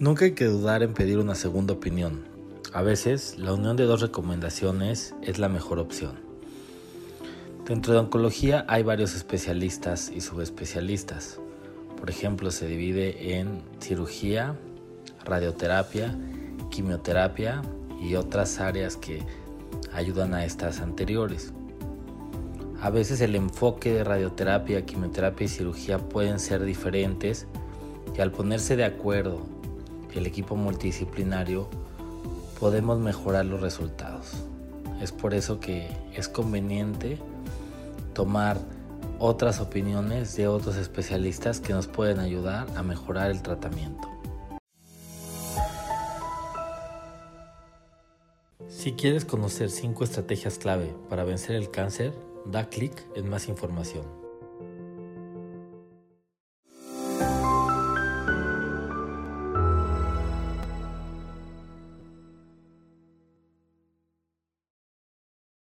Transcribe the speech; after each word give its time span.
Nunca 0.00 0.26
hay 0.26 0.32
que 0.32 0.44
dudar 0.44 0.84
en 0.84 0.94
pedir 0.94 1.18
una 1.18 1.34
segunda 1.34 1.74
opinión. 1.74 2.24
A 2.72 2.82
veces, 2.82 3.36
la 3.36 3.52
unión 3.52 3.76
de 3.76 3.84
dos 3.84 4.00
recomendaciones 4.00 5.14
es 5.22 5.40
la 5.40 5.48
mejor 5.48 5.80
opción. 5.80 6.20
Dentro 7.66 7.94
de 7.94 7.98
oncología 7.98 8.64
hay 8.68 8.84
varios 8.84 9.16
especialistas 9.16 10.12
y 10.14 10.20
subespecialistas. 10.20 11.40
Por 11.98 12.10
ejemplo, 12.10 12.52
se 12.52 12.68
divide 12.68 13.38
en 13.38 13.62
cirugía, 13.80 14.54
radioterapia, 15.24 16.16
quimioterapia 16.70 17.62
y 18.00 18.14
otras 18.14 18.60
áreas 18.60 18.96
que 18.96 19.22
ayudan 19.92 20.32
a 20.32 20.44
estas 20.44 20.80
anteriores. 20.80 21.52
A 22.80 22.90
veces 22.90 23.20
el 23.20 23.34
enfoque 23.34 23.92
de 23.92 24.04
radioterapia, 24.04 24.86
quimioterapia 24.86 25.46
y 25.46 25.48
cirugía 25.48 25.98
pueden 25.98 26.38
ser 26.38 26.62
diferentes 26.62 27.46
y 28.16 28.20
al 28.20 28.30
ponerse 28.30 28.76
de 28.76 28.84
acuerdo 28.84 29.40
el 30.14 30.26
equipo 30.26 30.54
multidisciplinario 30.54 31.68
podemos 32.60 33.00
mejorar 33.00 33.46
los 33.46 33.60
resultados. 33.60 34.32
Es 35.00 35.10
por 35.10 35.34
eso 35.34 35.58
que 35.58 35.88
es 36.14 36.28
conveniente 36.28 37.18
tomar 38.14 38.58
otras 39.18 39.60
opiniones 39.60 40.36
de 40.36 40.46
otros 40.46 40.76
especialistas 40.76 41.60
que 41.60 41.72
nos 41.72 41.88
pueden 41.88 42.20
ayudar 42.20 42.68
a 42.76 42.84
mejorar 42.84 43.32
el 43.32 43.42
tratamiento. 43.42 44.08
Si 48.68 48.92
quieres 48.92 49.24
conocer 49.24 49.70
5 49.70 50.04
estrategias 50.04 50.58
clave 50.58 50.94
para 51.08 51.24
vencer 51.24 51.56
el 51.56 51.70
cáncer, 51.70 52.12
da 52.50 52.68
clic 52.68 53.06
en 53.14 53.28
más 53.28 53.48
información. 53.48 54.27